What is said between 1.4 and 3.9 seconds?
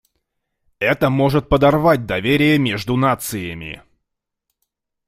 подорвать доверие между нациями.